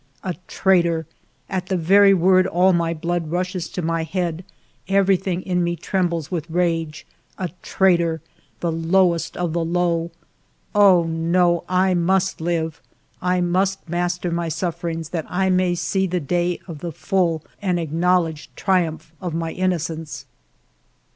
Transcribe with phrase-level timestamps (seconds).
[0.23, 1.05] A traitor!
[1.47, 4.43] At the very word all my blood rushes to my head,
[4.87, 7.05] everything in me trembles with rage.
[7.37, 8.19] A traitor!
[8.61, 10.09] The lowest of the low!
[10.73, 12.81] Oh, no, I must live;
[13.21, 17.43] I must master my suffer ings, that I may see the day of the full
[17.61, 20.25] and acknowledged triumph of my innocence.